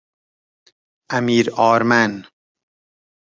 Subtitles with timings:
[1.11, 2.25] امیرآرمن